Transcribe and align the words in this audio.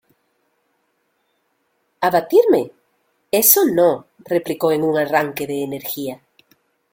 ¿Abatirme? 2.01 2.71
¡Eso 3.31 3.61
no! 3.71 4.07
replicó 4.25 4.71
en 4.71 4.81
un 4.81 4.97
arranque 4.97 5.45
de 5.45 5.61
energía. 5.63 6.19